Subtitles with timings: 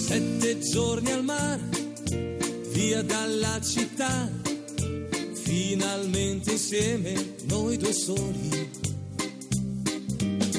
[0.00, 1.60] Sette giorni al mare,
[2.72, 4.28] via dalla città,
[5.34, 8.70] finalmente insieme noi due soli.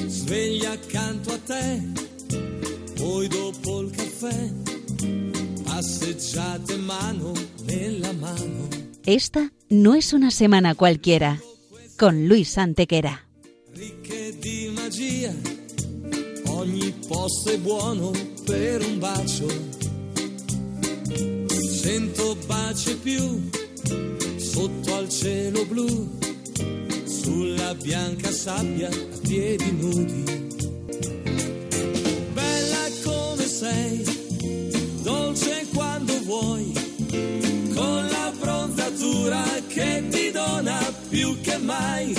[0.06, 1.82] Sveglia accanto a te,
[2.94, 4.52] poi dopo il caffè,
[5.64, 7.32] passeggiate mano
[7.64, 8.68] nella mano.
[9.04, 11.38] Esta no es una semana cualquiera,
[11.98, 13.31] con Luis Antequera.
[17.52, 18.10] È buono
[18.44, 19.46] per un bacio.
[21.82, 23.50] Cento baci più,
[24.36, 26.18] sotto al cielo blu,
[27.04, 30.24] sulla bianca sabbia a piedi nudi.
[32.32, 34.02] Bella come sei,
[35.02, 36.72] dolce quando vuoi,
[37.74, 42.14] con la bronzatura che ti dona più che mai.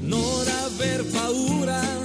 [0.00, 1.97] Non aver paura,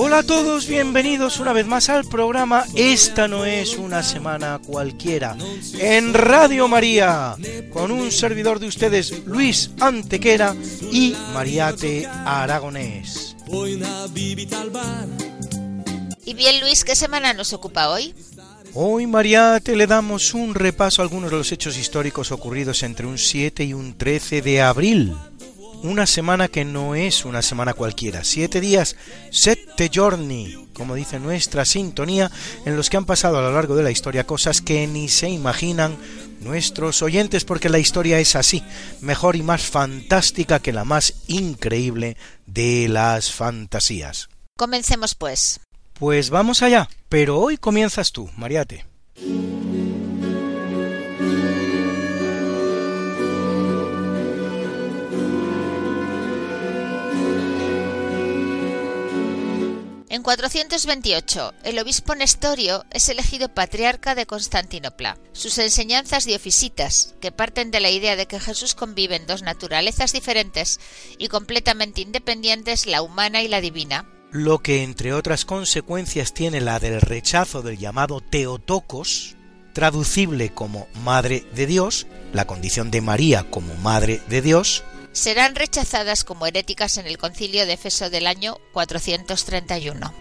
[0.00, 5.36] Hola a todos, bienvenidos una vez más al programa Esta no es una semana cualquiera
[5.76, 7.34] en Radio María
[7.72, 10.54] con un servidor de ustedes Luis Antequera
[10.92, 13.34] y Mariate Aragonés.
[16.24, 18.14] Y bien, Luis, ¿qué semana nos ocupa hoy?
[18.74, 23.18] Hoy Mariate le damos un repaso a algunos de los hechos históricos ocurridos entre un
[23.18, 25.16] 7 y un 13 de abril.
[25.82, 28.24] Una semana que no es una semana cualquiera.
[28.24, 28.96] Siete días,
[29.30, 32.32] sette giorni, como dice nuestra sintonía,
[32.64, 35.28] en los que han pasado a lo largo de la historia cosas que ni se
[35.28, 35.96] imaginan
[36.40, 38.64] nuestros oyentes, porque la historia es así,
[39.00, 44.28] mejor y más fantástica que la más increíble de las fantasías.
[44.56, 45.60] Comencemos pues.
[45.94, 48.84] Pues vamos allá, pero hoy comienzas tú, Mariate.
[60.18, 65.16] En 428, el obispo Nestorio es elegido patriarca de Constantinopla.
[65.30, 70.12] Sus enseñanzas diofisitas, que parten de la idea de que Jesús convive en dos naturalezas
[70.12, 70.80] diferentes
[71.18, 76.80] y completamente independientes, la humana y la divina, lo que entre otras consecuencias tiene la
[76.80, 79.36] del rechazo del llamado Teotocos,
[79.72, 84.82] traducible como Madre de Dios, la condición de María como Madre de Dios,
[85.18, 90.14] serán rechazadas como heréticas en el concilio de Efeso del año 431.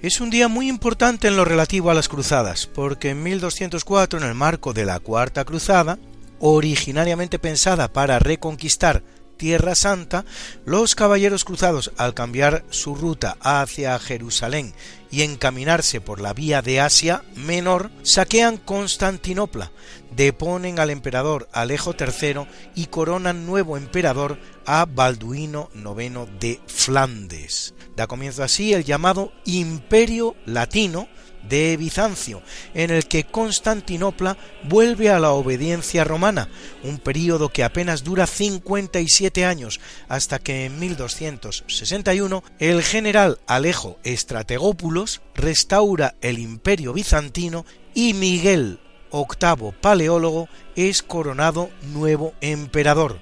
[0.00, 4.24] Es un día muy importante en lo relativo a las cruzadas, porque en 1204, en
[4.24, 5.98] el marco de la Cuarta Cruzada,
[6.40, 9.04] originariamente pensada para reconquistar
[9.42, 10.24] Tierra Santa,
[10.66, 14.72] los caballeros cruzados, al cambiar su ruta hacia Jerusalén
[15.10, 19.72] y encaminarse por la vía de Asia Menor, saquean Constantinopla,
[20.14, 27.74] deponen al emperador Alejo III y coronan nuevo emperador a Balduino IX de Flandes.
[27.96, 31.08] Da comienzo así el llamado Imperio Latino,
[31.48, 32.42] de Bizancio,
[32.74, 36.48] en el que Constantinopla vuelve a la obediencia romana,
[36.82, 45.22] un período que apenas dura 57 años, hasta que en 1261 el general Alejo Estrategópulos
[45.34, 47.64] restaura el imperio bizantino
[47.94, 48.78] y Miguel
[49.12, 53.18] VIII Paleólogo es coronado nuevo emperador,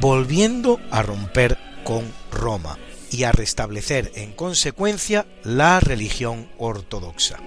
[0.00, 2.78] volviendo a romper con Roma
[3.10, 7.38] y a restablecer en consecuencia la religión ortodoxa.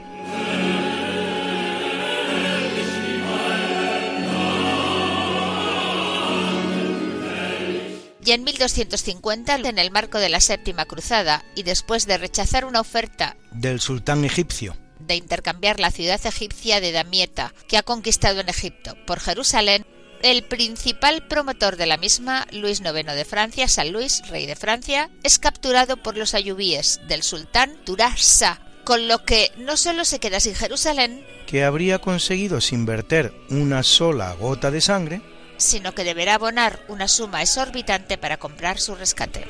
[8.26, 12.80] Y en 1250, en el marco de la Séptima Cruzada, y después de rechazar una
[12.80, 14.78] oferta del sultán egipcio.
[15.00, 19.86] de intercambiar la ciudad egipcia de Damieta, que ha conquistado en Egipto, por Jerusalén,
[20.22, 25.10] el principal promotor de la misma, Luis IX de Francia, San Luis, rey de Francia,
[25.24, 30.40] es capturado por los ayubíes del sultán Turasa, con lo que no solo se queda
[30.40, 35.22] sin Jerusalén, que habría conseguido sin verter una sola gota de sangre,
[35.63, 39.45] sino que deberá abonar una suma exorbitante para comprar su rescate.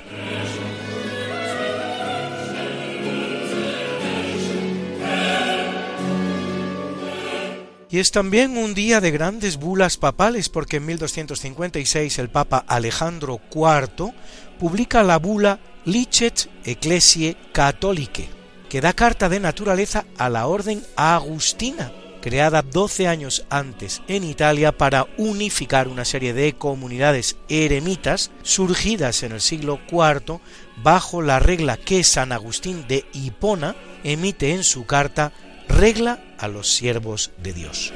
[7.93, 13.39] Y es también un día de grandes bulas papales porque en 1256 el Papa Alejandro
[13.53, 14.11] IV
[14.57, 18.29] publica la bula Licet Ecclesiae Catholicae,
[18.67, 21.91] que da carta de naturaleza a la orden agustina,
[22.23, 29.33] creada 12 años antes en Italia para unificar una serie de comunidades eremitas surgidas en
[29.33, 30.39] el siglo IV
[30.81, 33.75] bajo la regla que San Agustín de Hipona
[34.05, 35.33] emite en su carta
[35.67, 37.91] regla a los siervos de Dios.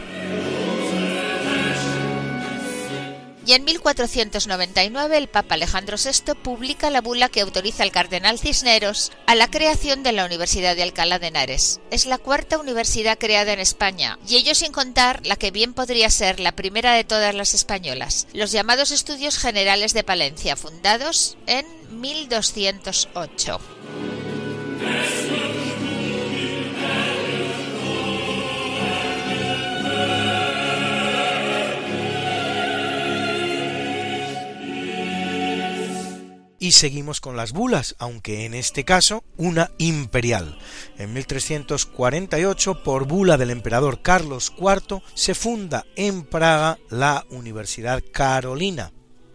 [3.47, 9.13] Y en 1499 el Papa Alejandro VI publica la bula que autoriza al cardenal Cisneros
[9.25, 11.79] a la creación de la Universidad de Alcalá de Henares.
[11.89, 16.09] Es la cuarta universidad creada en España, y ello sin contar la que bien podría
[16.09, 21.65] ser la primera de todas las españolas, los llamados Estudios Generales de Palencia, fundados en
[22.01, 24.16] 1208.
[36.59, 40.57] Y seguimos con las bulas, aunque en este caso una imperial.
[40.97, 48.91] En 1348, por bula del emperador Carlos IV, se funda en Praga la Universidad Carolina,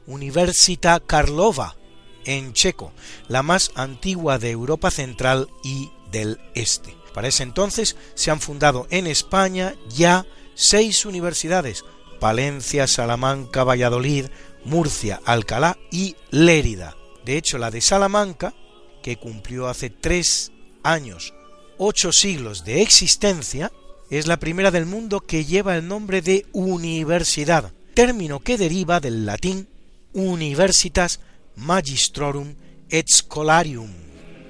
[0.06, 1.76] Universita Karlova,
[2.24, 2.92] en checo,
[3.28, 6.96] la más antigua de Europa Central y del Este.
[7.14, 11.84] Para ese entonces se han fundado en España ya seis universidades,
[12.18, 14.26] Palencia, Salamanca, Valladolid,
[14.64, 18.54] Murcia, Alcalá y Lérida de hecho, la de Salamanca,
[19.02, 20.52] que cumplió hace tres
[20.82, 21.34] años
[21.78, 23.72] ocho siglos de existencia,
[24.10, 29.26] es la primera del mundo que lleva el nombre de universidad, término que deriva del
[29.26, 29.68] latín
[30.12, 31.20] universitas
[31.56, 32.54] magistrorum
[32.88, 33.90] et scholarium,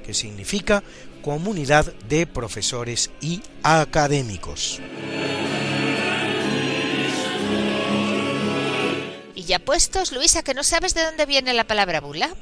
[0.05, 0.83] que significa
[1.23, 4.81] comunidad de profesores y académicos.
[9.35, 12.35] Y ya puestos, Luisa, que no sabes de dónde viene la palabra bula.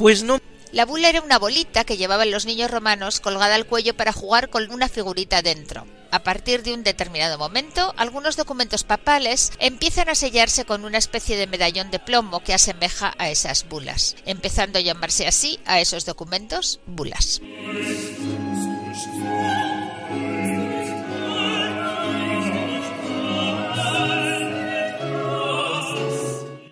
[0.00, 0.40] Pues no.
[0.72, 4.48] La bula era una bolita que llevaban los niños romanos colgada al cuello para jugar
[4.48, 5.86] con una figurita dentro.
[6.10, 11.36] A partir de un determinado momento, algunos documentos papales empiezan a sellarse con una especie
[11.36, 16.06] de medallón de plomo que asemeja a esas bulas, empezando a llamarse así a esos
[16.06, 17.42] documentos bulas.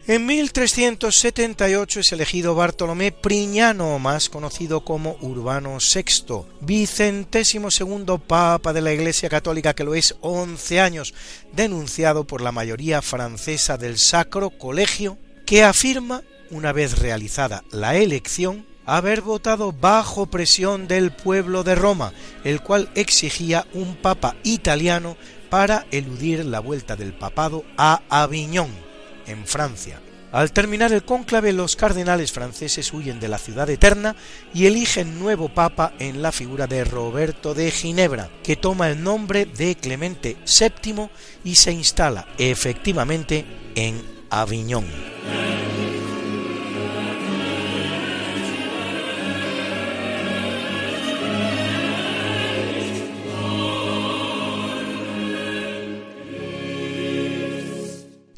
[0.08, 8.80] En 1378 es elegido Bartolomé Priñano, más conocido como Urbano VI, vicentésimo segundo papa de
[8.80, 11.12] la Iglesia Católica que lo es 11 años,
[11.52, 18.66] denunciado por la mayoría francesa del Sacro Colegio, que afirma, una vez realizada la elección,
[18.86, 22.14] haber votado bajo presión del pueblo de Roma,
[22.44, 25.18] el cual exigía un papa italiano
[25.50, 28.87] para eludir la vuelta del papado a Aviñón
[29.28, 30.00] en Francia.
[30.30, 34.14] Al terminar el cónclave, los cardenales franceses huyen de la ciudad eterna
[34.52, 39.46] y eligen nuevo papa en la figura de Roberto de Ginebra, que toma el nombre
[39.46, 41.08] de Clemente VII
[41.44, 44.84] y se instala efectivamente en Aviñón.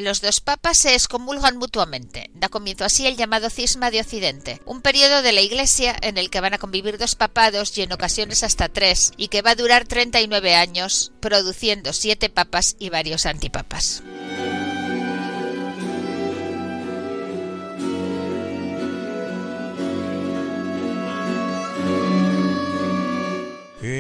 [0.01, 2.31] Los dos papas se excomulgan mutuamente.
[2.33, 6.31] Da comienzo así el llamado cisma de Occidente, un periodo de la Iglesia en el
[6.31, 9.57] que van a convivir dos papados y en ocasiones hasta tres, y que va a
[9.57, 14.03] durar 39 años, produciendo siete papas y varios antipapas.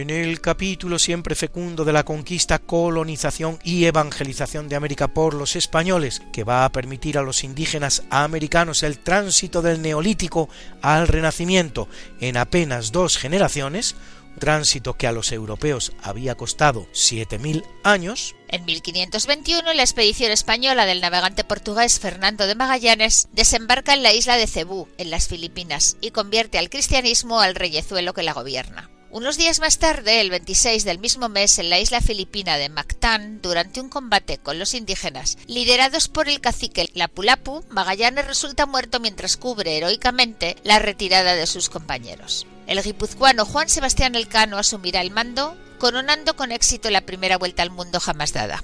[0.00, 5.56] En el capítulo siempre fecundo de la conquista, colonización y evangelización de América por los
[5.56, 10.48] españoles, que va a permitir a los indígenas americanos el tránsito del neolítico
[10.80, 11.86] al renacimiento
[12.18, 13.94] en apenas dos generaciones,
[14.38, 18.34] tránsito que a los europeos había costado 7.000 años.
[18.48, 24.38] En 1521, la expedición española del navegante portugués Fernando de Magallanes desembarca en la isla
[24.38, 28.88] de Cebú, en las Filipinas, y convierte al cristianismo al reyezuelo que la gobierna.
[29.12, 33.42] Unos días más tarde, el 26 del mismo mes, en la isla filipina de Mactán,
[33.42, 39.36] durante un combate con los indígenas, liderados por el cacique Lapulapu, Magallanes resulta muerto mientras
[39.36, 42.46] cubre heroicamente la retirada de sus compañeros.
[42.68, 47.70] El guipuzcoano Juan Sebastián Elcano asumirá el mando, coronando con éxito la primera vuelta al
[47.70, 48.62] mundo jamás dada.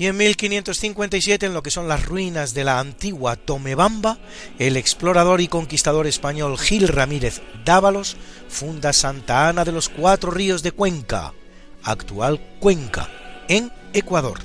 [0.00, 4.16] Y en 1557 en lo que son las ruinas de la antigua Tomebamba,
[4.58, 8.16] el explorador y conquistador español Gil Ramírez Dávalos
[8.48, 11.34] funda Santa Ana de los Cuatro Ríos de Cuenca,
[11.82, 13.10] actual Cuenca,
[13.46, 14.38] en Ecuador,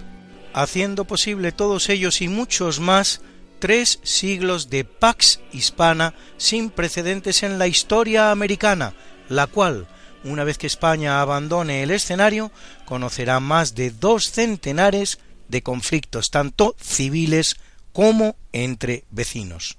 [0.53, 3.21] haciendo posible todos ellos y muchos más
[3.59, 8.93] tres siglos de Pax Hispana sin precedentes en la historia americana,
[9.29, 9.87] la cual,
[10.25, 12.51] una vez que España abandone el escenario,
[12.83, 17.55] conocerá más de dos centenares de conflictos tanto civiles
[17.93, 19.77] como entre vecinos.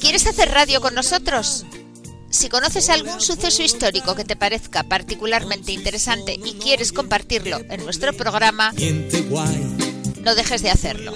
[0.00, 1.66] ¿Quieres hacer radio con nosotros?
[2.30, 8.12] Si conoces algún suceso histórico que te parezca particularmente interesante y quieres compartirlo en nuestro
[8.12, 8.72] programa,
[10.22, 11.14] no dejes de hacerlo.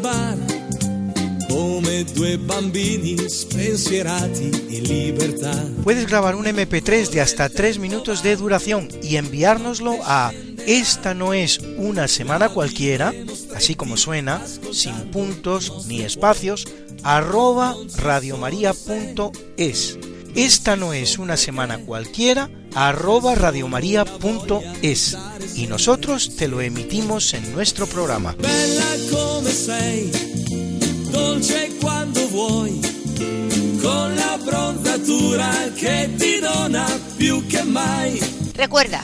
[0.00, 0.36] Bar,
[1.48, 2.38] come due
[4.70, 5.52] in libertà.
[5.84, 10.32] Puedes grabar un MP3 de hasta 3 minutos de duración y enviárnoslo a
[10.66, 13.12] esta no es una semana cualquiera,
[13.54, 16.66] así como suena, sin puntos ni espacios,
[17.02, 19.98] arroba radiomaria.es.
[20.34, 25.16] Esta no es una semana cualquiera, arroba radiomaria.es.
[25.54, 28.34] Y nosotros te lo emitimos en nuestro programa.
[28.38, 30.10] Bella come sei,
[31.10, 32.80] dolce quando vuoi,
[33.80, 38.18] con la bronzatura che ti dona più che mai.
[38.54, 39.03] Recuerda,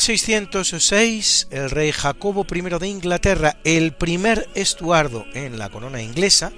[0.00, 6.52] 1606, el rey Jacobo I de Inglaterra, el primer estuardo en la corona inglesa,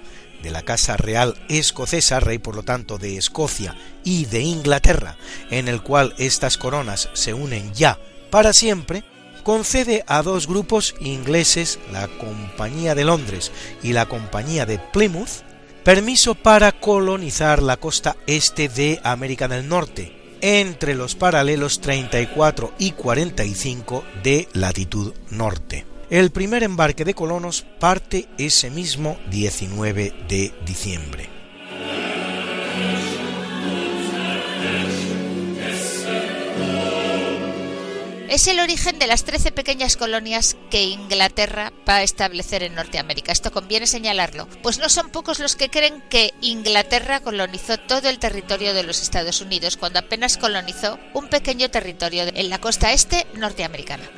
[0.44, 5.16] de la Casa Real Escocesa, rey por lo tanto de Escocia y de Inglaterra,
[5.50, 7.99] en el cual estas coronas se unen ya
[8.30, 9.02] para siempre,
[9.42, 13.50] concede a dos grupos ingleses, la Compañía de Londres
[13.82, 15.42] y la Compañía de Plymouth,
[15.82, 22.90] permiso para colonizar la costa este de América del Norte, entre los paralelos 34 y
[22.90, 25.87] 45 de latitud norte.
[26.11, 31.32] El primer embarque de colonos parte ese mismo 19 de diciembre.
[38.33, 43.31] Es el origen de las 13 pequeñas colonias que Inglaterra va a establecer en Norteamérica.
[43.31, 48.19] Esto conviene señalarlo, pues no son pocos los que creen que Inglaterra colonizó todo el
[48.19, 53.27] territorio de los Estados Unidos cuando apenas colonizó un pequeño territorio en la costa este
[53.35, 54.09] norteamericana.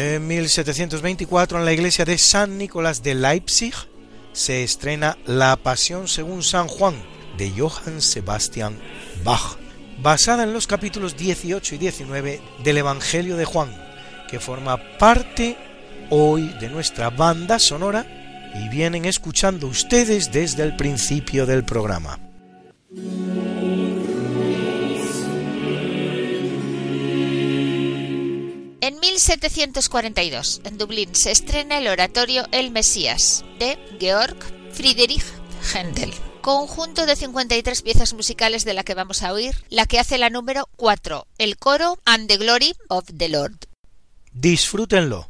[0.00, 3.74] En 1724, en la iglesia de San Nicolás de Leipzig,
[4.32, 6.94] se estrena La Pasión según San Juan
[7.36, 8.78] de Johann Sebastian
[9.24, 9.58] Bach,
[10.00, 13.70] basada en los capítulos 18 y 19 del Evangelio de Juan,
[14.30, 15.56] que forma parte
[16.10, 18.06] hoy de nuestra banda sonora
[18.54, 22.20] y vienen escuchando ustedes desde el principio del programa.
[28.88, 34.38] En 1742, en Dublín, se estrena el oratorio El Mesías de Georg
[34.72, 35.26] Friedrich
[35.74, 40.16] Händel, conjunto de 53 piezas musicales de la que vamos a oír, la que hace
[40.16, 43.58] la número 4, el coro And the Glory of the Lord.
[44.32, 45.28] Disfrútenlo.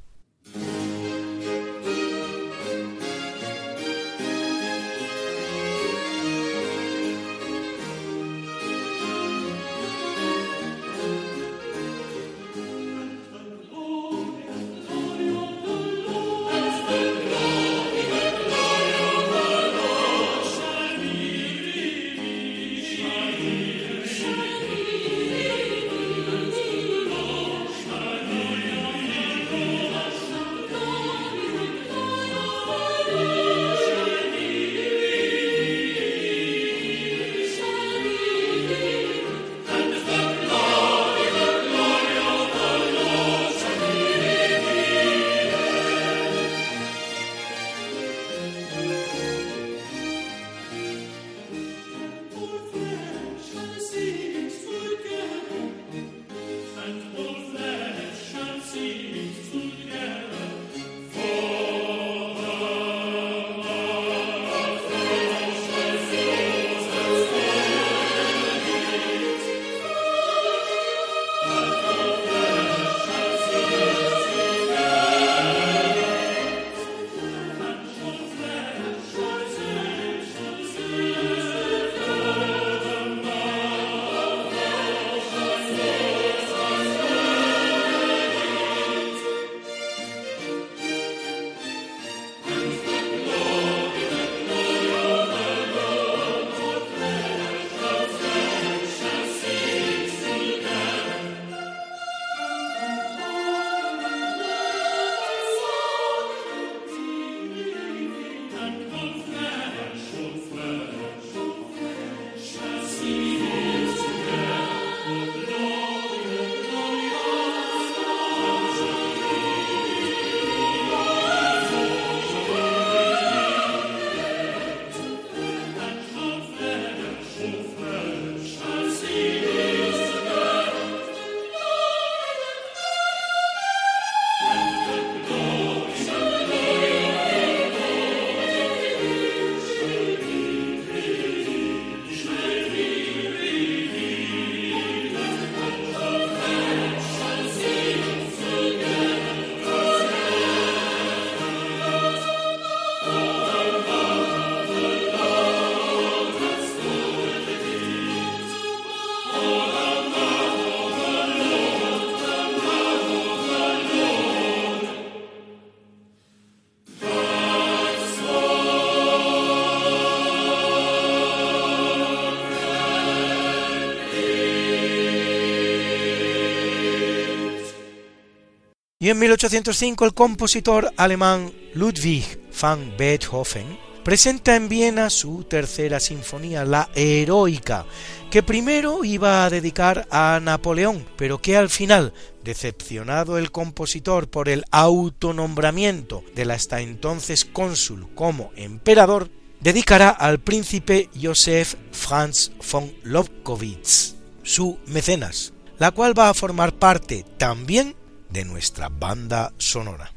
[179.09, 182.27] Y en 1805 el compositor alemán Ludwig
[182.61, 187.87] van Beethoven presenta en Viena su tercera sinfonía, la Heroica,
[188.31, 192.13] que primero iba a dedicar a Napoleón, pero que al final,
[192.45, 199.31] decepcionado el compositor por el autonombramiento del hasta entonces cónsul como emperador,
[199.61, 207.25] dedicará al príncipe Josef Franz von Lobkowitz, su mecenas, la cual va a formar parte
[207.39, 207.97] también
[208.31, 210.13] de nuestra banda sonora.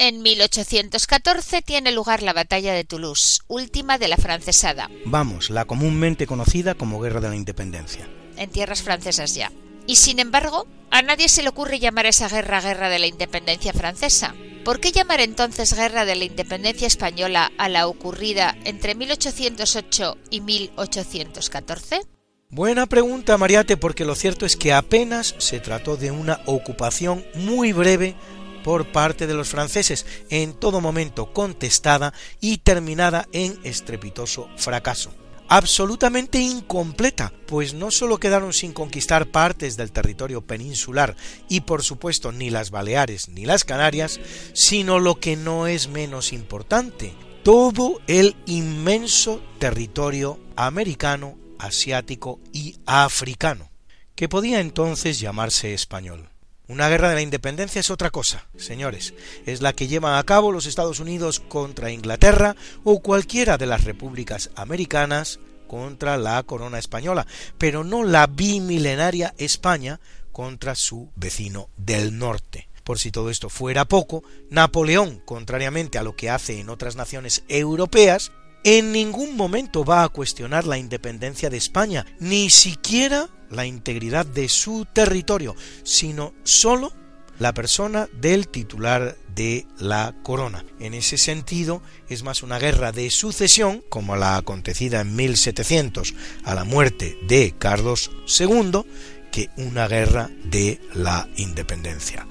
[0.00, 4.88] En 1814 tiene lugar la batalla de Toulouse, última de la francesada.
[5.04, 8.08] Vamos, la comúnmente conocida como Guerra de la Independencia.
[8.36, 9.52] En tierras francesas ya.
[9.86, 13.74] Y sin embargo, a nadie se le ocurre llamar esa guerra Guerra de la Independencia
[13.74, 14.34] francesa.
[14.68, 20.42] ¿Por qué llamar entonces Guerra de la Independencia española a la ocurrida entre 1808 y
[20.42, 22.02] 1814?
[22.50, 27.72] Buena pregunta, Mariate, porque lo cierto es que apenas se trató de una ocupación muy
[27.72, 28.14] breve
[28.62, 35.14] por parte de los franceses, en todo momento contestada y terminada en estrepitoso fracaso.
[35.50, 41.16] Absolutamente incompleta, pues no solo quedaron sin conquistar partes del territorio peninsular
[41.48, 44.20] y por supuesto ni las Baleares ni las Canarias,
[44.52, 53.70] sino lo que no es menos importante, todo el inmenso territorio americano, asiático y africano,
[54.14, 56.28] que podía entonces llamarse español.
[56.68, 59.14] Una guerra de la independencia es otra cosa, señores.
[59.46, 63.84] Es la que llevan a cabo los Estados Unidos contra Inglaterra o cualquiera de las
[63.84, 67.26] repúblicas americanas contra la corona española,
[67.56, 69.98] pero no la bimilenaria España
[70.30, 72.68] contra su vecino del norte.
[72.84, 77.44] Por si todo esto fuera poco, Napoleón, contrariamente a lo que hace en otras naciones
[77.48, 78.30] europeas,
[78.64, 84.48] en ningún momento va a cuestionar la independencia de España, ni siquiera la integridad de
[84.48, 86.92] su territorio, sino sólo
[87.38, 90.64] la persona del titular de la corona.
[90.80, 96.54] En ese sentido, es más una guerra de sucesión, como la acontecida en 1700 a
[96.54, 98.82] la muerte de Carlos II,
[99.30, 102.26] que una guerra de la independencia.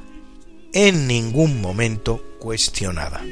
[0.74, 3.24] En ningún momento cuestionada.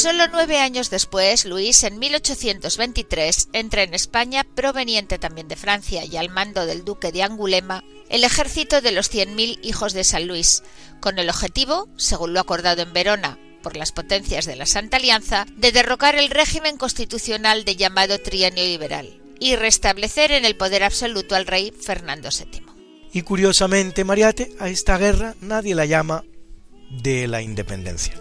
[0.00, 6.16] Solo nueve años después, Luis, en 1823, entra en España, proveniente también de Francia y
[6.16, 10.26] al mando del duque de Angulema, el ejército de los cien mil hijos de San
[10.26, 10.62] Luis,
[11.00, 15.44] con el objetivo, según lo acordado en Verona por las potencias de la Santa Alianza,
[15.54, 21.34] de derrocar el régimen constitucional de llamado trienio liberal y restablecer en el poder absoluto
[21.34, 22.62] al rey Fernando VII.
[23.12, 26.24] Y curiosamente, Mariate, a esta guerra nadie la llama
[26.88, 28.14] de la independencia.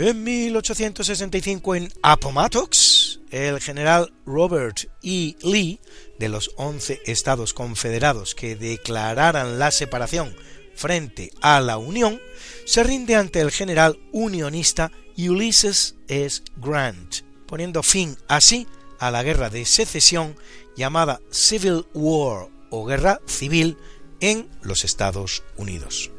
[0.00, 5.34] En 1865 en Appomattox, el general Robert E.
[5.42, 5.80] Lee,
[6.20, 10.36] de los 11 estados confederados que declararan la separación
[10.76, 12.20] frente a la Unión,
[12.64, 16.42] se rinde ante el general unionista Ulysses S.
[16.58, 18.68] Grant, poniendo fin así
[19.00, 20.36] a la guerra de secesión
[20.76, 23.76] llamada Civil War o guerra civil
[24.20, 26.12] en los Estados Unidos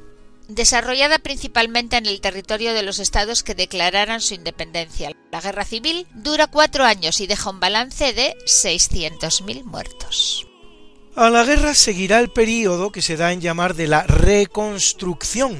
[0.49, 5.15] desarrollada principalmente en el territorio de los estados que declararan su independencia.
[5.31, 10.45] La guerra civil dura cuatro años y deja un balance de 600.000 muertos.
[11.15, 15.57] A la guerra seguirá el período que se da en llamar de la reconstrucción,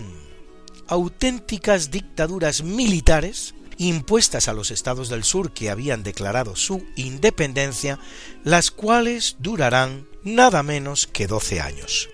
[0.87, 7.97] auténticas dictaduras militares impuestas a los estados del sur que habían declarado su independencia,
[8.43, 12.09] las cuales durarán nada menos que 12 años.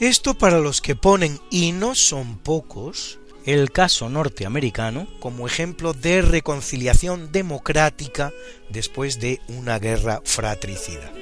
[0.00, 6.20] Esto para los que ponen, y no son pocos, el caso norteamericano como ejemplo de
[6.20, 8.30] reconciliación democrática
[8.68, 11.12] después de una guerra fratricida.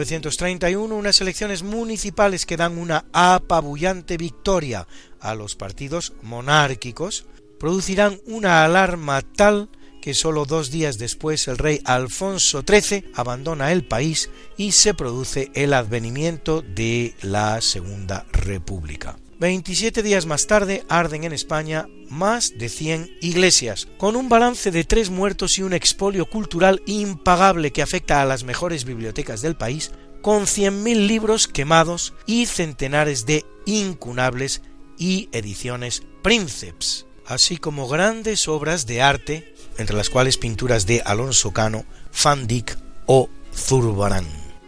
[0.00, 4.86] 1931 unas elecciones municipales que dan una apabullante victoria
[5.20, 7.26] a los partidos monárquicos
[7.58, 9.68] producirán una alarma tal
[10.00, 15.50] que sólo dos días después el rey Alfonso XIII abandona el país y se produce
[15.54, 19.18] el advenimiento de la Segunda República.
[19.40, 24.84] 27 días más tarde arden en España más de 100 iglesias, con un balance de
[24.84, 29.92] tres muertos y un expolio cultural impagable que afecta a las mejores bibliotecas del país,
[30.20, 34.60] con 100.000 libros quemados y centenares de incunables
[34.98, 41.52] y ediciones Princeps, así como grandes obras de arte, entre las cuales pinturas de Alonso
[41.52, 41.86] Cano,
[42.22, 42.76] Van Dyck
[43.06, 44.26] o Zurbarán.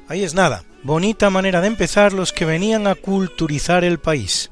[0.09, 4.52] Ahí es nada, bonita manera de empezar los que venían a culturizar el país.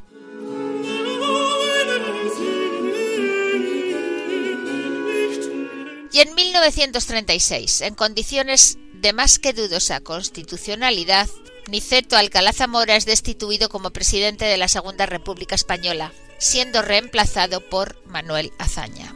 [6.12, 11.28] Y en 1936, en condiciones de más que dudosa constitucionalidad,
[11.68, 18.04] Niceto Alcalá Zamora es destituido como presidente de la Segunda República Española, siendo reemplazado por
[18.06, 19.14] Manuel Azaña.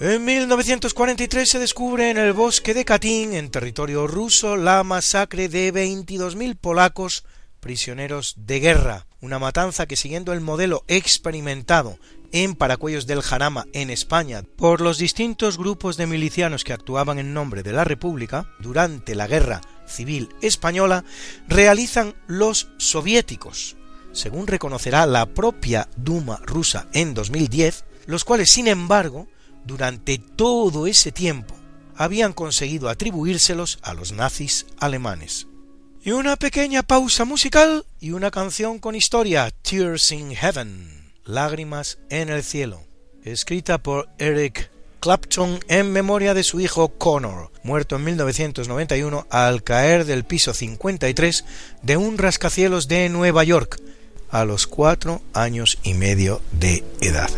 [0.00, 5.72] En 1943 se descubre en el bosque de Katyn, en territorio ruso, la masacre de
[5.72, 7.22] 22.000 polacos
[7.62, 11.96] prisioneros de guerra, una matanza que siguiendo el modelo experimentado
[12.32, 17.32] en Paracuellos del Jarama en España por los distintos grupos de milicianos que actuaban en
[17.32, 21.04] nombre de la República durante la Guerra Civil Española,
[21.46, 23.76] realizan los soviéticos,
[24.10, 29.28] según reconocerá la propia Duma rusa en 2010, los cuales, sin embargo,
[29.64, 31.54] durante todo ese tiempo
[31.94, 35.46] habían conseguido atribuírselos a los nazis alemanes.
[36.04, 42.28] Y una pequeña pausa musical y una canción con historia, Tears in Heaven, Lágrimas en
[42.28, 42.82] el cielo,
[43.22, 50.04] escrita por Eric Clapton en memoria de su hijo Connor, muerto en 1991 al caer
[50.04, 51.44] del piso 53
[51.82, 53.80] de un rascacielos de Nueva York,
[54.28, 57.30] a los cuatro años y medio de edad.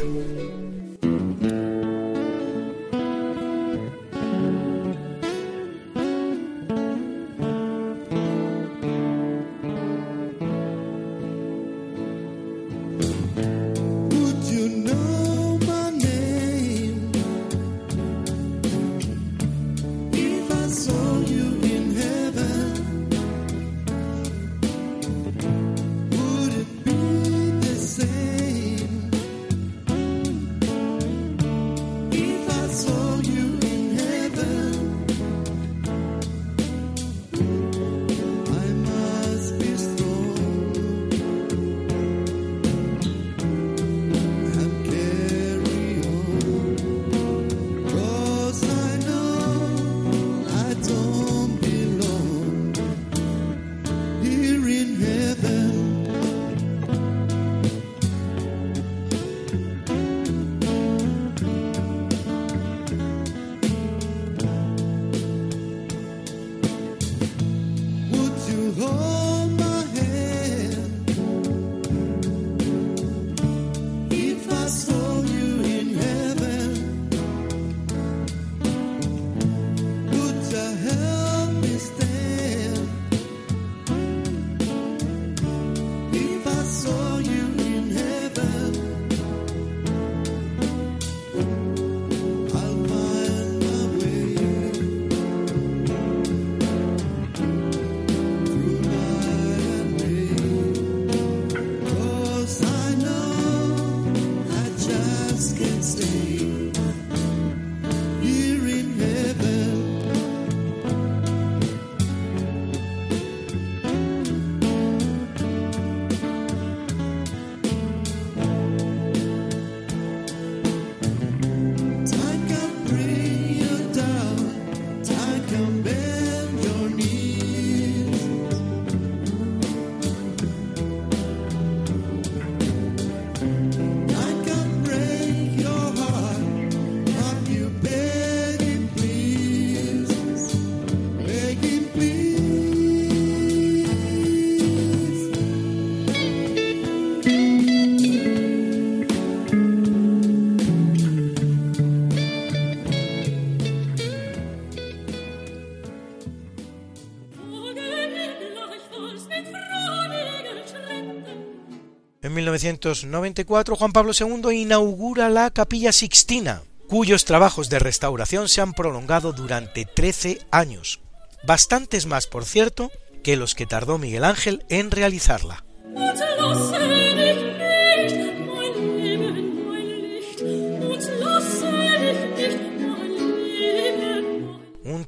[162.45, 169.33] 1994 Juan Pablo II inaugura la Capilla Sixtina, cuyos trabajos de restauración se han prolongado
[169.33, 171.01] durante 13 años,
[171.47, 172.91] bastantes más, por cierto,
[173.23, 175.65] que los que tardó Miguel Ángel en realizarla.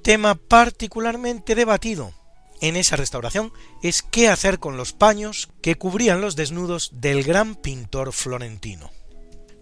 [0.06, 2.12] tema particularmente debatido
[2.60, 7.54] en esa restauración es qué hacer con los paños que cubrían los desnudos del gran
[7.54, 8.90] pintor florentino.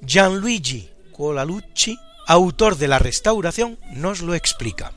[0.06, 4.92] Gianluigi Colalucci, autor de la restauración, nos lo explica.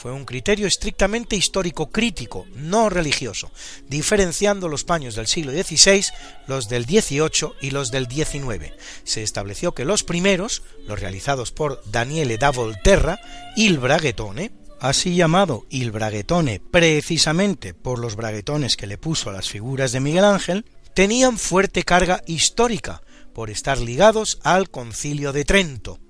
[0.00, 3.50] Fue un criterio estrictamente histórico crítico, no religioso,
[3.86, 6.06] diferenciando los paños del siglo XVI,
[6.46, 8.72] los del XVIII y los del XIX.
[9.04, 13.20] Se estableció que los primeros, los realizados por Daniele da Volterra,
[13.56, 19.48] il Braghetone, así llamado il Braghetone precisamente por los braguetones que le puso a las
[19.48, 20.64] figuras de Miguel Ángel,
[20.94, 23.02] tenían fuerte carga histórica
[23.34, 26.00] por estar ligados al concilio de Trento,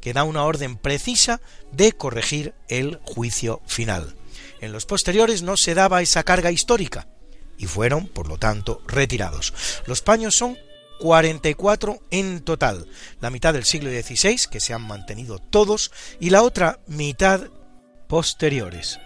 [0.00, 1.40] que da una orden precisa
[1.72, 4.16] de corregir el juicio final.
[4.60, 7.08] En los posteriores no se daba esa carga histórica
[7.58, 9.52] y fueron, por lo tanto, retirados.
[9.86, 10.56] Los paños son
[11.00, 12.86] 44 en total,
[13.20, 17.48] la mitad del siglo XVI, que se han mantenido todos, y la otra mitad
[18.12, 19.00] posteriores,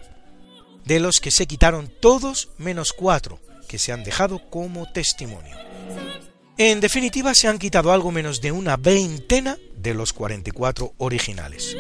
[0.85, 3.38] de los que se quitaron todos menos cuatro,
[3.69, 5.57] que se han dejado como testimonio.
[6.59, 11.77] En definitiva, se han quitado algo menos de una veintena de los 44 originales.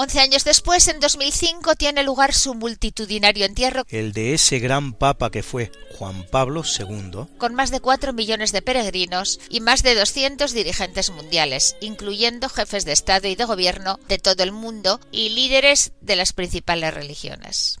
[0.00, 3.84] Once años después, en 2005, tiene lugar su multitudinario entierro.
[3.88, 7.26] El de ese gran papa que fue Juan Pablo II.
[7.36, 12.84] Con más de 4 millones de peregrinos y más de 200 dirigentes mundiales, incluyendo jefes
[12.84, 17.80] de Estado y de Gobierno de todo el mundo y líderes de las principales religiones.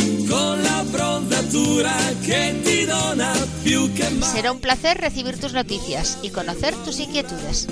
[4.33, 7.67] Será un placer recibir tus noticias y conocer tus inquietudes.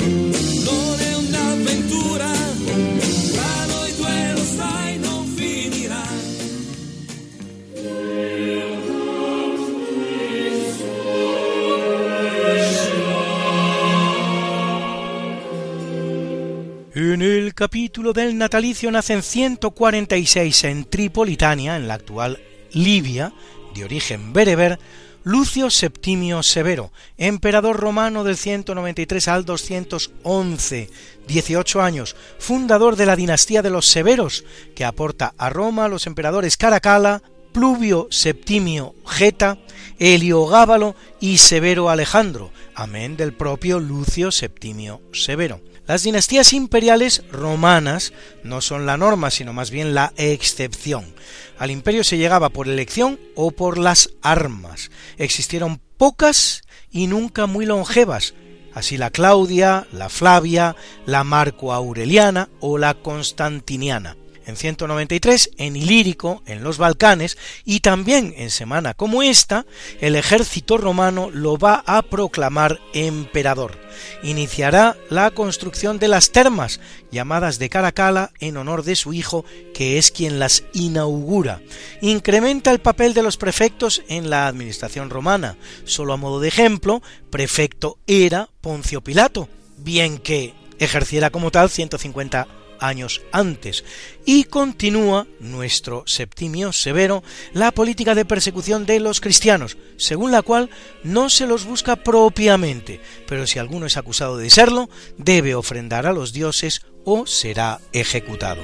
[16.96, 22.40] En el capítulo del natalicio nacen 146 en Tripolitania, en la actual
[22.74, 23.34] Libia,
[23.74, 24.80] de origen bereber,
[25.24, 30.90] Lucio Septimio Severo, emperador romano del 193 al 211,
[31.28, 36.56] 18 años, fundador de la dinastía de los Severos, que aporta a Roma los emperadores
[36.56, 39.58] Caracalla, Pluvio Septimio Geta,
[40.00, 45.60] Heliogábalo y Severo Alejandro, amén del propio Lucio Septimio Severo.
[45.90, 51.16] Las dinastías imperiales romanas no son la norma, sino más bien la excepción.
[51.58, 54.92] Al imperio se llegaba por elección o por las armas.
[55.18, 58.36] Existieron pocas y nunca muy longevas,
[58.76, 60.76] así la Claudia, la Flavia,
[61.08, 64.16] la Marco Aureliana o la Constantiniana
[64.50, 69.66] en 193 en Ilírico, en los Balcanes, y también en semana como esta,
[70.02, 73.78] el ejército romano lo va a proclamar emperador.
[74.24, 76.80] Iniciará la construcción de las termas,
[77.12, 81.62] llamadas de Caracalla en honor de su hijo, que es quien las inaugura.
[82.02, 85.58] Incrementa el papel de los prefectos en la administración romana.
[85.86, 92.48] Solo a modo de ejemplo, prefecto era Poncio Pilato, bien que ejerciera como tal 150
[92.80, 93.84] años antes,
[94.26, 100.70] y continúa nuestro Septimio Severo la política de persecución de los cristianos, según la cual
[101.04, 106.14] no se los busca propiamente, pero si alguno es acusado de serlo, debe ofrendar a
[106.14, 108.62] los dioses o será ejecutado.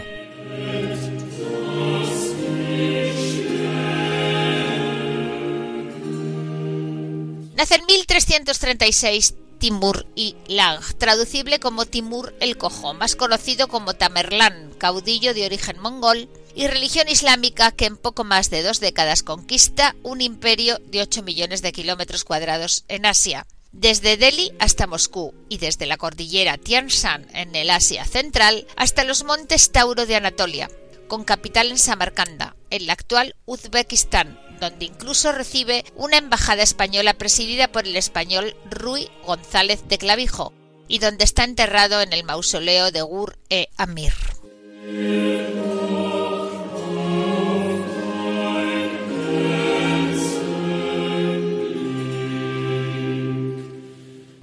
[7.55, 14.73] Nace en 1336 Timur y Lang, traducible como Timur el Cojo, más conocido como Tamerlán,
[14.77, 19.95] caudillo de origen mongol y religión islámica que en poco más de dos décadas conquista
[20.03, 23.45] un imperio de 8 millones de kilómetros cuadrados en Asia.
[23.71, 29.03] Desde Delhi hasta Moscú y desde la cordillera Tian Shan en el Asia central hasta
[29.03, 30.69] los montes Tauro de Anatolia,
[31.09, 37.71] con capital en Samarcanda, en la actual Uzbekistán, donde incluso recibe una embajada española presidida
[37.71, 40.53] por el español Rui González de Clavijo,
[40.87, 44.13] y donde está enterrado en el mausoleo de Gur e Amir.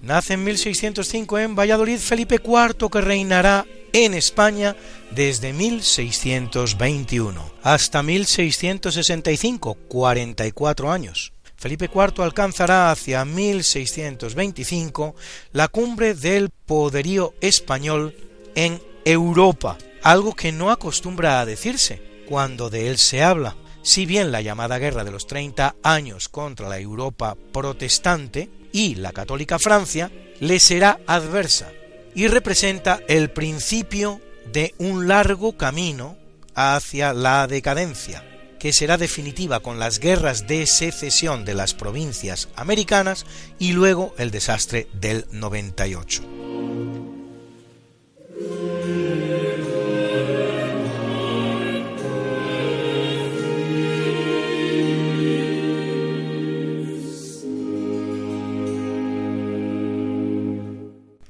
[0.03, 4.77] Nace en 1605 en Valladolid Felipe IV que reinará en España
[5.11, 11.33] desde 1621 hasta 1665, 44 años.
[11.57, 15.15] Felipe IV alcanzará hacia 1625
[15.53, 18.17] la cumbre del poderío español
[18.57, 23.57] en Europa, algo que no acostumbra a decirse cuando de él se habla.
[23.83, 29.13] Si bien la llamada Guerra de los Treinta Años contra la Europa protestante y la
[29.13, 31.71] católica Francia le será adversa
[32.15, 34.21] y representa el principio
[34.53, 36.17] de un largo camino
[36.55, 38.25] hacia la decadencia,
[38.59, 43.25] que será definitiva con las guerras de secesión de las provincias americanas
[43.59, 46.42] y luego el desastre del 98.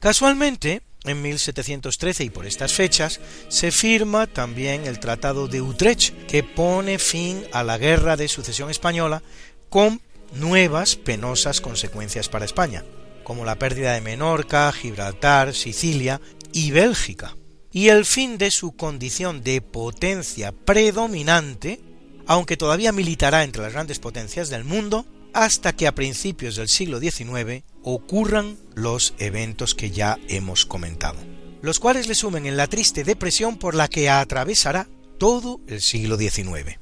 [0.03, 6.43] Casualmente, en 1713 y por estas fechas se firma también el Tratado de Utrecht, que
[6.43, 9.23] pone fin a la Guerra de Sucesión Española
[9.69, 10.01] con
[10.35, 12.85] nuevas penosas consecuencias para España,
[13.23, 16.21] como la pérdida de Menorca, Gibraltar, Sicilia
[16.53, 17.37] y Bélgica,
[17.71, 21.79] y el fin de su condición de potencia predominante,
[22.27, 26.99] aunque todavía militará entre las grandes potencias del mundo, hasta que a principios del siglo
[26.99, 31.19] XIX ocurran los eventos que ya hemos comentado,
[31.63, 36.17] los cuales le sumen en la triste depresión por la que atravesará todo el siglo
[36.17, 36.79] XIX.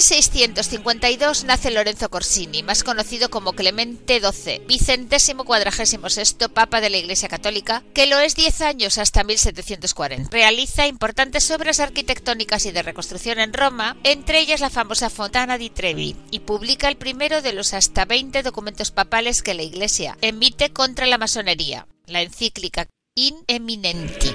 [0.00, 6.96] 1652 nace Lorenzo Corsini, más conocido como Clemente XII, vicentésimo cuadragésimo sexto Papa de la
[6.96, 10.30] Iglesia Católica, que lo es 10 años hasta 1740.
[10.30, 15.68] Realiza importantes obras arquitectónicas y de reconstrucción en Roma, entre ellas la famosa Fontana di
[15.68, 20.72] Trevi, y publica el primero de los hasta 20 documentos papales que la Iglesia emite
[20.72, 24.34] contra la masonería, la encíclica In Eminenti.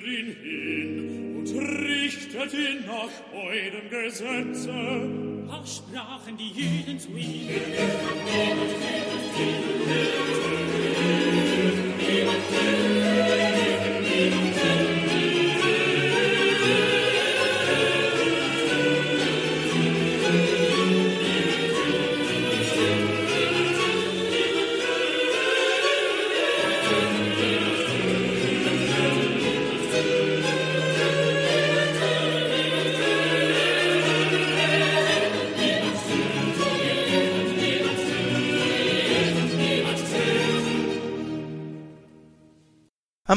[0.00, 1.48] Ihn hin und
[1.86, 4.72] richtet ihn nach eurem Gesetze.
[5.48, 7.48] Da sprachen die Juden zu ihm,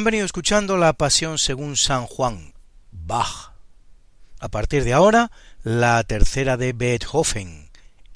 [0.06, 2.54] venido escuchando la Pasión según San Juan,
[2.92, 3.54] Bach.
[4.40, 5.32] A partir de ahora,
[5.64, 7.72] la tercera de Beethoven,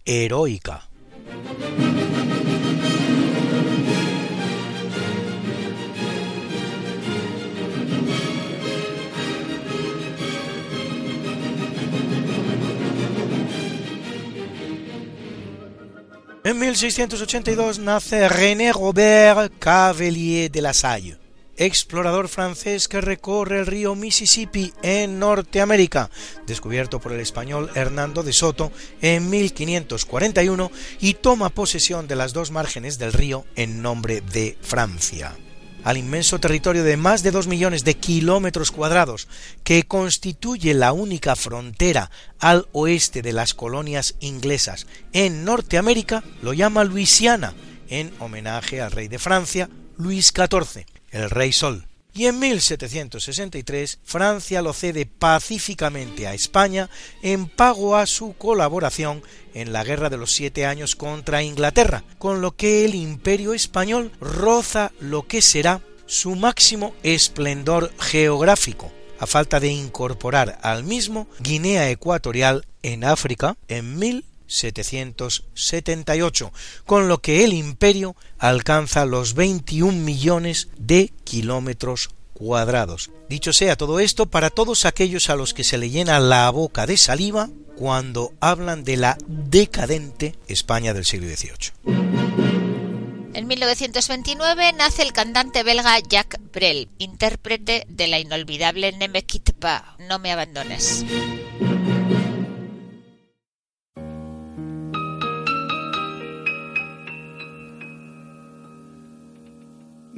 [0.05, 0.87] Heroica.
[16.43, 21.18] En 1682 nace René Robert Cavelier de la Salle,
[21.59, 26.09] explorador francés que recorre el río Mississippi en Norteamérica,
[26.47, 32.51] descubierto por el español Hernando de Soto en 1541 y toma posesión de las dos
[32.51, 35.35] márgenes del río en nombre de Francia.
[35.81, 39.29] al inmenso territorio de más de dos millones de kilómetros cuadrados
[39.63, 46.83] que constituye la única frontera al oeste de las colonias inglesas en Norteamérica, lo llama
[46.83, 47.53] Luisiana,
[47.87, 51.85] en homenaje al rey de Francia, Luis XIV, el Rey Sol.
[52.13, 56.89] Y en 1763 Francia lo cede pacíficamente a España
[57.21, 59.21] en pago a su colaboración
[59.53, 64.11] en la Guerra de los Siete Años contra Inglaterra, con lo que el imperio español
[64.19, 71.89] roza lo que será su máximo esplendor geográfico, a falta de incorporar al mismo Guinea
[71.91, 73.97] Ecuatorial en África en
[74.49, 76.51] 1778,
[76.85, 83.11] con lo que el imperio alcanza los 21 millones de kilómetros cuadrados.
[83.29, 86.87] Dicho sea todo esto, para todos aquellos a los que se le llena la boca
[86.87, 91.71] de saliva cuando hablan de la decadente España del siglo XVIII.
[93.33, 99.23] En 1929 nace el cantante belga Jacques Brel, intérprete de la inolvidable Ne me
[99.59, 101.05] pas, No me abandones.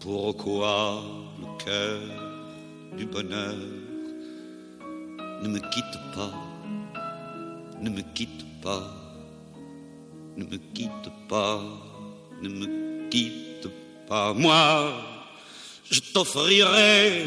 [0.00, 1.02] pourquoi
[1.38, 2.00] le cœur
[2.96, 3.54] du bonheur
[5.42, 6.32] ne me quitte pas,
[7.80, 8.82] ne me quitte pas,
[10.36, 11.60] ne me quitte pas,
[12.42, 13.68] ne me quitte
[14.08, 14.32] pas.
[14.32, 14.92] Moi,
[15.90, 17.26] je t'offrirai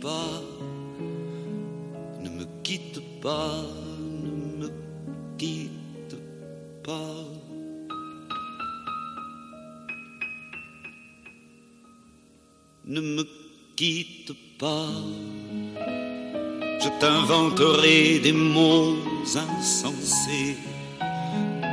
[0.00, 0.42] pas,
[2.22, 3.62] ne me quitte pas,
[4.22, 4.70] ne me
[5.36, 5.68] quitte
[12.88, 13.24] ne me
[13.76, 14.88] quitte pas,
[16.82, 18.96] je t'inventerai des mots
[19.36, 20.56] insensés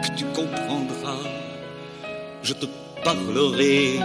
[0.04, 1.24] que tu comprendras.
[2.44, 2.66] Je te
[3.04, 4.00] parlerai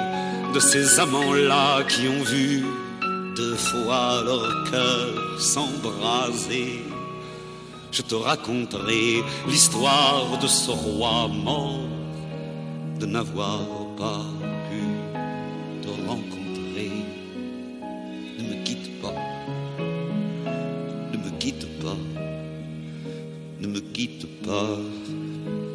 [0.55, 2.64] de ces amants-là qui ont vu
[3.37, 6.85] deux fois leur cœur s'embraser
[7.93, 11.89] je te raconterai l'histoire de ce roi mort,
[13.01, 13.66] de n'avoir
[13.97, 14.24] pas
[14.68, 14.83] pu
[15.83, 16.93] te rencontrer.
[18.39, 19.14] Ne me quitte pas,
[21.12, 21.97] ne me quitte pas,
[23.61, 24.78] ne me quitte pas,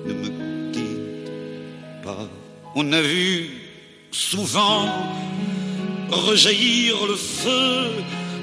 [0.08, 2.28] ne me quitte pas.
[2.76, 3.50] On a vu
[4.12, 4.88] souvent
[6.16, 7.92] rejaillir le feu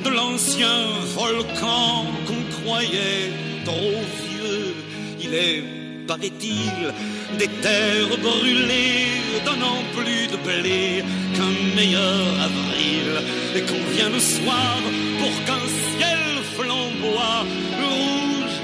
[0.05, 3.31] de l'ancien volcan qu'on croyait
[3.65, 4.75] trop vieux.
[5.21, 5.63] Il est,
[6.07, 6.93] paraît-il,
[7.39, 9.07] des terres brûlées,
[9.45, 11.05] donnant plus de blé
[11.35, 13.09] qu'un meilleur avril.
[13.55, 14.77] Et qu'on vient le soir
[15.21, 15.67] pour qu'un
[15.97, 16.21] ciel
[16.57, 17.45] flamboie,
[17.81, 18.57] le rouge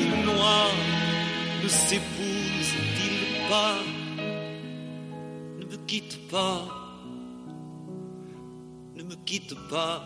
[0.00, 0.70] et le noir
[1.62, 3.78] ne s'épousent-ils pas?
[5.58, 6.66] Ne me quitte pas,
[9.34, 10.00] quitte pas,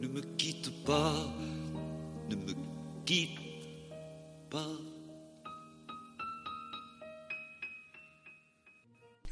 [0.00, 1.28] ne me quitte pas
[2.30, 2.54] me
[3.04, 3.42] quitte.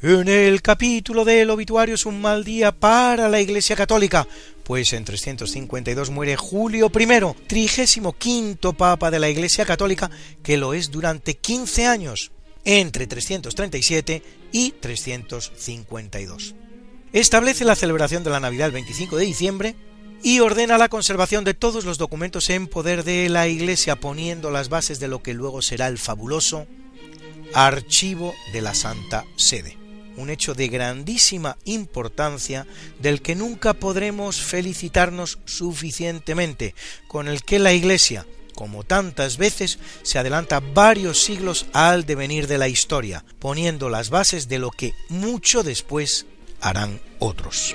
[0.03, 4.27] En el capítulo del obituario es un mal día para la Iglesia Católica,
[4.64, 10.11] pues en 352 muere Julio I, trigésimo quinto papa de la Iglesia Católica,
[10.43, 12.33] que lo es durante 15 años,
[12.64, 16.55] entre 337 y 352.
[17.12, 19.74] Establece la celebración de la Navidad el 25 de diciembre
[20.22, 24.68] y ordena la conservación de todos los documentos en poder de la Iglesia, poniendo las
[24.68, 26.68] bases de lo que luego será el fabuloso
[27.52, 29.76] Archivo de la Santa Sede,
[30.16, 32.68] un hecho de grandísima importancia
[33.00, 36.76] del que nunca podremos felicitarnos suficientemente,
[37.08, 42.58] con el que la Iglesia, como tantas veces, se adelanta varios siglos al devenir de
[42.58, 46.26] la historia, poniendo las bases de lo que mucho después
[46.61, 47.74] harán otros.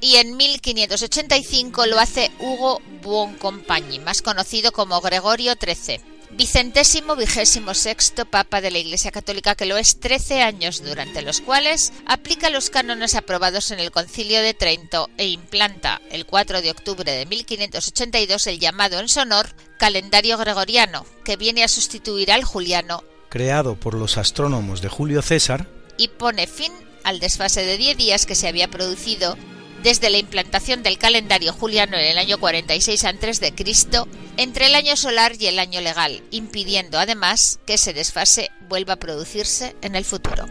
[0.00, 6.00] Y en 1585 lo hace Hugo Buoncompagni, más conocido como Gregorio XIII,
[6.32, 11.40] vicentésimo vigésimo sexto Papa de la Iglesia Católica, que lo es 13 años, durante los
[11.40, 16.70] cuales aplica los cánones aprobados en el Concilio de Trento e implanta el 4 de
[16.72, 22.42] octubre de 1582 el llamado en su honor calendario gregoriano, que viene a sustituir al
[22.42, 25.66] juliano, creado por los astrónomos de Julio César,
[26.02, 26.72] y pone fin
[27.04, 29.38] al desfase de 10 días que se había producido
[29.84, 33.54] desde la implantación del calendario juliano en el año 46 a.C.
[34.36, 38.98] entre el año solar y el año legal, impidiendo además que ese desfase vuelva a
[38.98, 40.44] producirse en el futuro.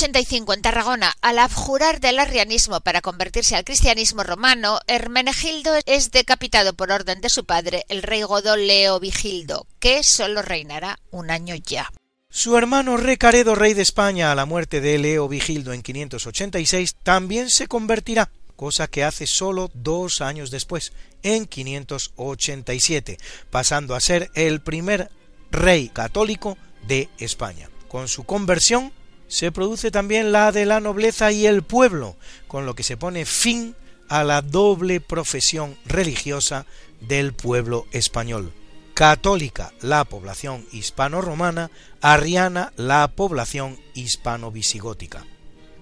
[0.00, 6.72] 585 en Tarragona, al abjurar del arrianismo para convertirse al cristianismo romano, Hermenegildo es decapitado
[6.72, 11.54] por orden de su padre, el rey godo Leo Vigildo, que solo reinará un año
[11.54, 11.92] ya.
[12.30, 17.50] Su hermano Recaredo, rey de España, a la muerte de Leo Vigildo en 586, también
[17.50, 23.18] se convertirá, cosa que hace solo dos años después, en 587,
[23.50, 25.10] pasando a ser el primer
[25.50, 26.56] rey católico
[26.88, 27.68] de España.
[27.86, 28.94] Con su conversión,
[29.30, 32.16] se produce también la de la nobleza y el pueblo,
[32.48, 33.76] con lo que se pone fin
[34.08, 36.66] a la doble profesión religiosa
[37.00, 38.52] del pueblo español.
[38.92, 41.70] Católica la población hispano-romana,
[42.00, 45.24] arriana la población hispano-visigótica.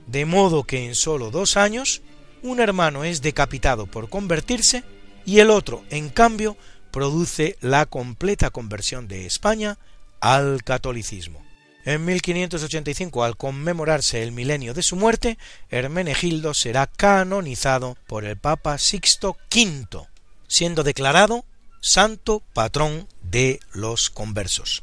[0.06, 2.02] De modo que en sólo dos años,
[2.42, 4.84] un hermano es decapitado por convertirse
[5.24, 6.58] y el otro, en cambio,
[6.90, 9.78] produce la completa conversión de España
[10.20, 11.47] al catolicismo.
[11.88, 15.38] En 1585, al conmemorarse el milenio de su muerte,
[15.70, 20.06] Hermenegildo será canonizado por el Papa Sixto V,
[20.46, 21.46] siendo declarado
[21.80, 24.82] santo patrón de los conversos.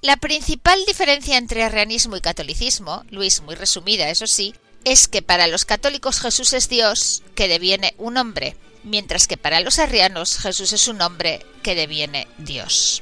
[0.00, 4.52] La principal diferencia entre arrianismo y catolicismo, Luis, muy resumida, eso sí,
[4.82, 9.60] es que para los católicos Jesús es Dios que deviene un hombre, mientras que para
[9.60, 13.00] los arrianos Jesús es un hombre que deviene Dios.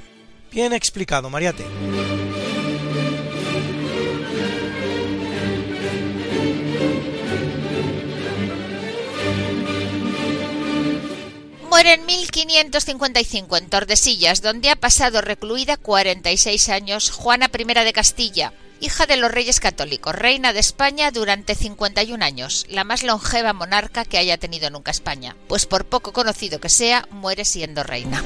[0.52, 1.64] Bien explicado, Mariate.
[11.86, 19.04] En 1555 en Tordesillas, donde ha pasado recluida 46 años Juana I de Castilla, hija
[19.04, 24.16] de los reyes católicos, reina de España durante 51 años, la más longeva monarca que
[24.16, 28.24] haya tenido nunca España, pues por poco conocido que sea, muere siendo reina.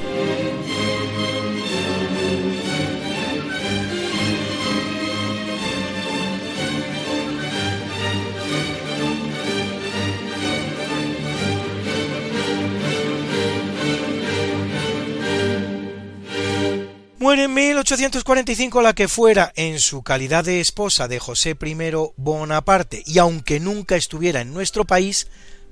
[17.21, 21.77] Muere en 1845 la que fuera, en su calidad de esposa de José I
[22.17, 25.27] Bonaparte, y aunque nunca estuviera en nuestro país,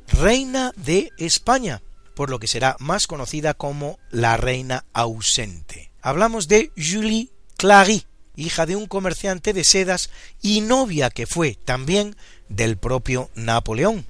[0.09, 1.83] reina de España,
[2.17, 5.93] por lo que será más conocida como la reina ausente.
[6.03, 10.11] Hablamos de Julie Clary, hija de un comerciante de sedas
[10.43, 12.17] y novia que fue también
[12.49, 14.05] del propio Napoleón,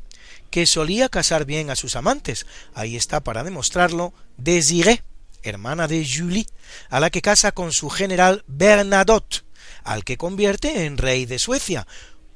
[0.50, 2.46] que solía casar bien a sus amantes.
[2.72, 5.02] Ahí está para demostrarlo Desiré,
[5.50, 6.46] hermana de Julie,
[6.88, 9.44] a la que casa con su general Bernadotte,
[9.84, 11.86] al que convierte en rey de Suecia,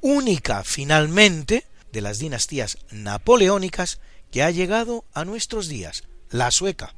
[0.01, 3.99] única finalmente de las dinastías napoleónicas
[4.31, 6.95] que ha llegado a nuestros días, la sueca.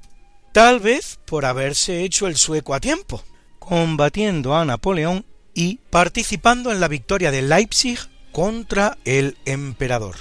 [0.52, 3.24] Tal vez por haberse hecho el sueco a tiempo,
[3.60, 7.98] combatiendo a Napoleón y participando en la victoria de Leipzig
[8.32, 10.16] contra el emperador.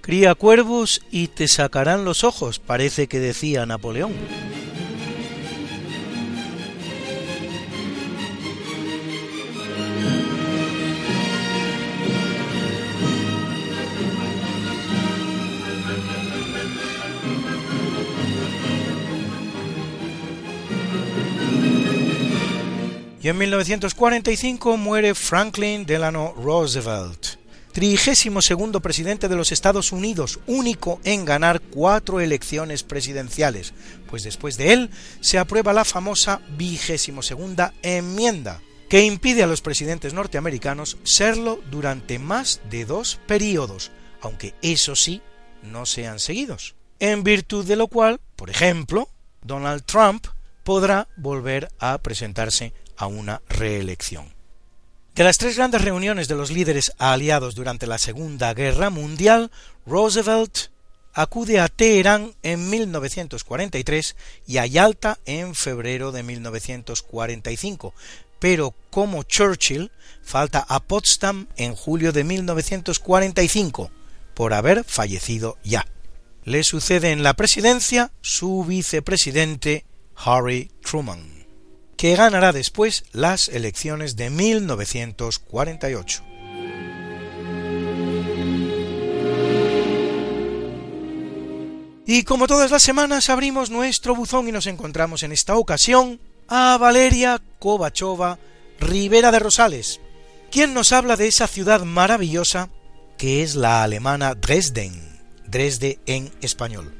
[0.00, 4.14] Cría cuervos y te sacarán los ojos, parece que decía Napoleón.
[23.28, 27.36] En 1945 muere Franklin Delano Roosevelt,
[27.72, 33.74] trigésimo segundo presidente de los Estados Unidos, único en ganar cuatro elecciones presidenciales,
[34.08, 39.60] pues después de él se aprueba la famosa vigésimo segunda enmienda, que impide a los
[39.60, 43.90] presidentes norteamericanos serlo durante más de dos períodos,
[44.22, 45.20] aunque eso sí,
[45.62, 46.76] no sean seguidos.
[46.98, 49.10] en virtud de lo cual, por ejemplo,
[49.42, 50.28] Donald Trump
[50.64, 54.34] podrá volver a presentarse a una reelección.
[55.14, 59.50] De las tres grandes reuniones de los líderes aliados durante la Segunda Guerra Mundial,
[59.86, 60.68] Roosevelt
[61.14, 67.94] acude a Teherán en 1943 y a Yalta en febrero de 1945,
[68.38, 69.90] pero como Churchill
[70.22, 73.90] falta a Potsdam en julio de 1945
[74.34, 75.84] por haber fallecido ya.
[76.44, 79.84] Le sucede en la presidencia su vicepresidente
[80.14, 81.37] Harry Truman,
[81.98, 86.22] que ganará después las elecciones de 1948.
[92.06, 96.78] Y como todas las semanas abrimos nuestro buzón y nos encontramos en esta ocasión a
[96.78, 98.38] Valeria Kovachova
[98.80, 100.00] Rivera de Rosales,
[100.50, 102.70] quien nos habla de esa ciudad maravillosa
[103.18, 106.94] que es la alemana Dresden, Dresde en español,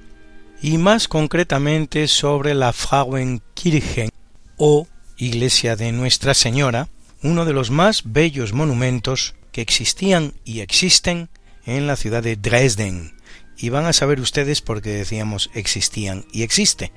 [0.61, 4.11] y más concretamente sobre la Frauenkirche
[4.59, 4.86] o
[5.16, 6.88] Iglesia de Nuestra Señora,
[7.22, 11.28] uno de los más bellos monumentos que existían y existen
[11.64, 13.14] en la ciudad de Dresden,
[13.56, 16.92] y van a saber ustedes por qué decíamos existían y existe.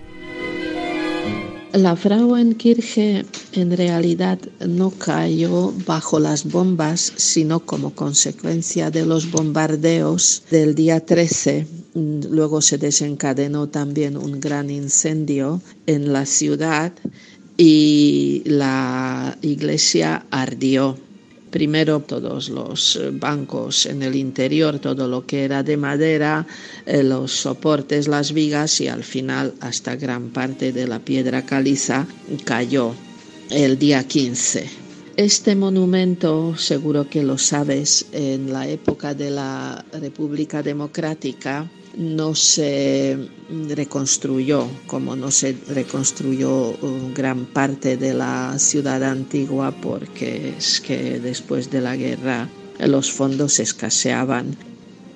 [1.74, 10.44] La Frauenkirche en realidad no cayó bajo las bombas, sino como consecuencia de los bombardeos
[10.52, 11.66] del día 13.
[12.30, 16.92] Luego se desencadenó también un gran incendio en la ciudad
[17.64, 20.98] y la iglesia ardió
[21.52, 26.48] primero todos los eh, bancos en el interior, todo lo que era de madera,
[26.88, 32.08] eh, los soportes, las vigas y al final hasta gran parte de la piedra caliza
[32.46, 32.96] cayó
[33.52, 34.68] el día 15.
[35.18, 43.18] Este monumento, seguro que lo sabes, en la época de la República Democrática, no se
[43.70, 46.74] reconstruyó como no se reconstruyó
[47.14, 53.60] gran parte de la ciudad antigua porque es que después de la guerra los fondos
[53.60, 54.56] escaseaban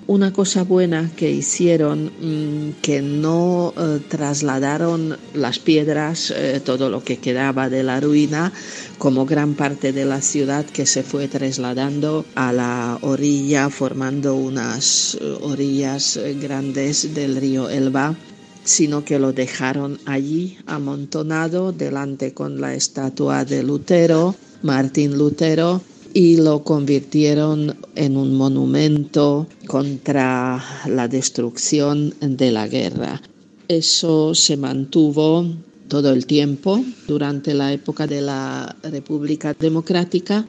[0.07, 7.03] una cosa buena que hicieron mm, que no eh, trasladaron las piedras, eh, todo lo
[7.03, 8.53] que quedaba de la ruina,
[8.97, 15.17] como gran parte de la ciudad que se fue trasladando a la orilla, formando unas
[15.19, 18.15] eh, orillas grandes del río Elba
[18.63, 24.33] sino que lo dejaron allí amontonado delante con la estatua de Lutero,
[24.63, 25.81] Martín Lutero,
[26.15, 33.21] y lo convirtieron en un monumento contra la destrucción de la guerra.
[33.67, 35.45] Eso se mantuvo
[35.89, 40.47] todo el tiempo durante la época de la República Democrática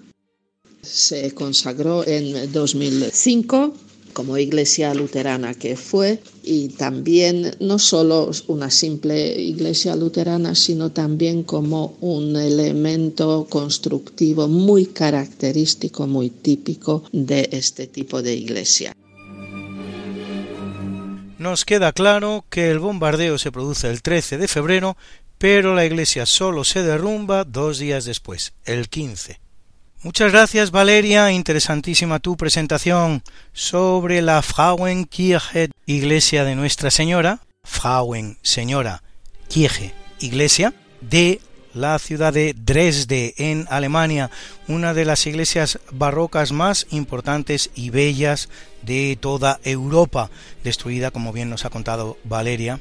[0.81, 3.73] Se consagró en 2005
[4.15, 11.43] como iglesia luterana que fue y también no solo una simple iglesia luterana, sino también
[11.43, 18.93] como un elemento constructivo muy característico, muy típico de este tipo de iglesia.
[21.37, 24.95] Nos queda claro que el bombardeo se produce el 13 de febrero,
[25.37, 29.44] pero la iglesia solo se derrumba dos días después, el 15.
[30.05, 39.01] Muchas gracias Valeria, interesantísima tu presentación sobre la Frauenkirche, Iglesia de Nuestra Señora, Frauen, Señora,
[39.47, 41.41] Kirche, Iglesia, de
[41.73, 44.29] la ciudad de Dresde, en Alemania,
[44.67, 48.47] una de las iglesias barrocas más importantes y bellas
[48.83, 50.29] de toda Europa,
[50.63, 52.79] destruida, como bien nos ha contado Valeria,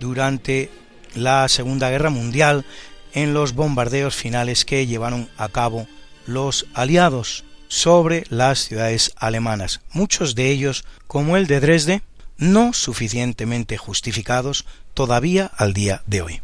[0.00, 0.70] durante
[1.14, 2.64] la Segunda Guerra Mundial
[3.12, 5.86] en los bombardeos finales que llevaron a cabo
[6.26, 12.02] los aliados sobre las ciudades alemanas, muchos de ellos, como el de Dresde,
[12.36, 16.40] no suficientemente justificados todavía al día de hoy.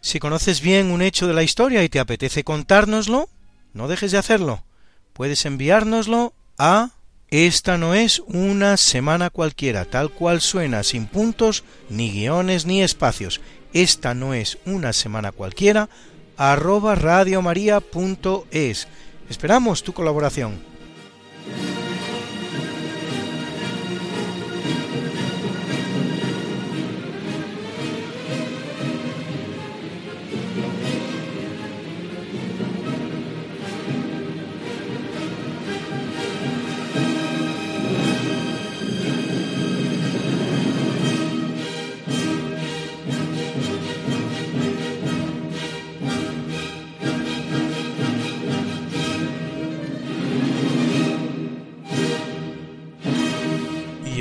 [0.00, 3.28] Si conoces bien un hecho de la historia y te apetece contárnoslo,
[3.72, 4.64] no dejes de hacerlo.
[5.12, 6.90] Puedes enviárnoslo a
[7.32, 13.40] esta no es una semana cualquiera, tal cual suena, sin puntos, ni guiones, ni espacios.
[13.72, 15.88] Esta no es una semana cualquiera,
[16.36, 18.88] arroba radiomaria.es.
[19.28, 20.71] Esperamos tu colaboración.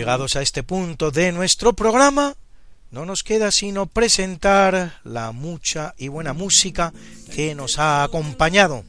[0.01, 2.35] Llegados a este punto de nuestro programa,
[2.89, 6.91] no nos queda sino presentar la mucha y buena música
[7.35, 8.83] que nos ha acompañado.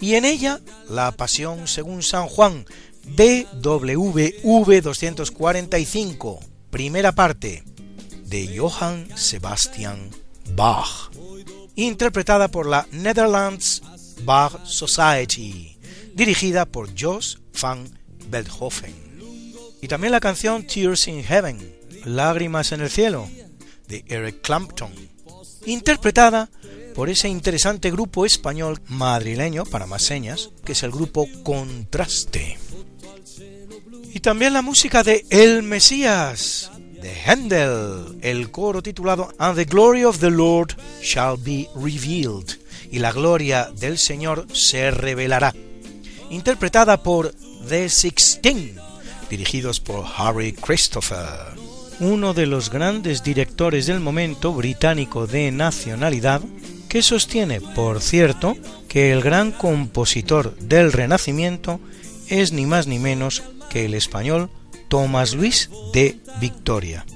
[0.00, 2.64] Y en ella, la Pasión según San Juan,
[3.04, 7.62] BWV 245, primera parte,
[8.24, 10.08] de Johann Sebastian
[10.54, 11.10] Bach,
[11.74, 13.82] interpretada por la Netherlands
[14.24, 15.76] Bach Society,
[16.14, 17.90] dirigida por Jos van
[18.30, 19.09] Beethoven
[19.80, 21.58] y también la canción Tears in Heaven,
[22.04, 23.28] Lágrimas en el Cielo,
[23.88, 24.92] de Eric Clapton,
[25.66, 26.48] interpretada
[26.94, 32.58] por ese interesante grupo español madrileño, para más señas, que es el grupo Contraste.
[34.12, 36.70] Y también la música de El Mesías,
[37.00, 42.58] de Handel, el coro titulado And the Glory of the Lord Shall Be Revealed,
[42.90, 45.54] y la gloria del Señor se revelará,
[46.28, 47.34] interpretada por
[47.68, 48.76] The Sixteen,
[49.30, 51.54] dirigidos por Harry Christopher,
[52.00, 56.42] uno de los grandes directores del momento británico de nacionalidad,
[56.88, 58.56] que sostiene, por cierto,
[58.88, 61.80] que el gran compositor del Renacimiento
[62.28, 64.50] es ni más ni menos que el español
[64.88, 67.06] Tomás Luis de Victoria.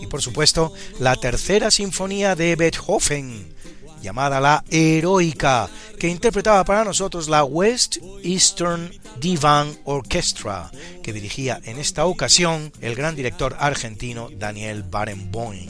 [0.00, 3.54] Y por supuesto, la tercera sinfonía de Beethoven,
[4.02, 5.68] llamada la Heroica,
[5.98, 8.90] que interpretaba para nosotros la West Eastern
[9.20, 10.70] Divan Orchestra,
[11.02, 15.68] que dirigía en esta ocasión el gran director argentino Daniel Barenboim.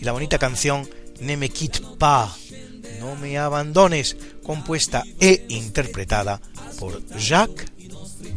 [0.00, 0.88] Y la bonita canción
[1.20, 2.30] Ne me quitte pas,
[2.98, 6.40] No me abandones, compuesta e interpretada
[6.78, 7.70] por Jacques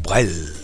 [0.02, 0.64] Brel.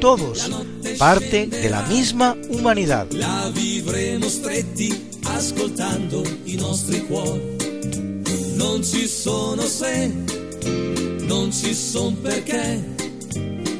[0.00, 0.50] todos
[0.98, 3.10] parte de la misma humanidad.
[3.12, 7.56] La vivremo stretti ascoltando i nostri cuori.
[8.54, 10.12] Non ci sono se,
[11.26, 12.98] non ci son perché.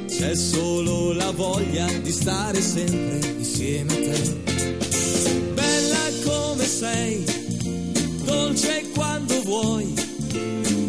[0.09, 4.34] C'è solo la voglia di stare sempre insieme a te.
[5.55, 7.24] Bella come sei,
[8.24, 9.94] dolce quando vuoi,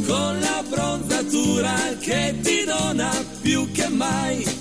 [0.06, 4.61] con la bronzatura che ti dona più che mai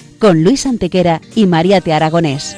[0.21, 2.55] con Luis Antequera y Mariate Aragonés.